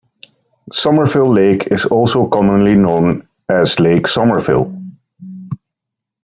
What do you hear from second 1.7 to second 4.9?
also commonly known as Lake Somerville.